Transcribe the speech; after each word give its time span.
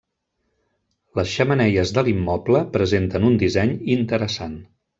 Les 1.19 1.29
xemeneies 1.41 1.93
de 1.99 2.05
l'immoble 2.09 2.63
presenten 2.79 3.31
un 3.31 3.39
disseny 3.45 3.77
interessant. 4.01 4.61